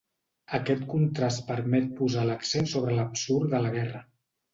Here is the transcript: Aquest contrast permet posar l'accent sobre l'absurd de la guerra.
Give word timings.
Aquest 0.57 0.85
contrast 0.93 1.43
permet 1.49 1.91
posar 1.99 2.23
l'accent 2.29 2.71
sobre 2.73 2.97
l'absurd 3.01 3.53
de 3.57 3.61
la 3.67 3.73
guerra. 3.77 4.03